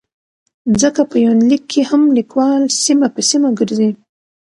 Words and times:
ځکه 0.81 1.01
په 1.11 1.15
يونليک 1.25 1.63
کې 1.71 1.81
هم 1.89 2.01
ليکوال 2.17 2.63
سيمه 2.83 3.07
په 3.15 3.21
سيمه 3.29 3.49
ګرځي 3.59 3.89